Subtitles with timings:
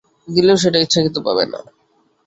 [0.27, 1.59] দিলেও সেটা ইচ্ছাকৃতভাবে না।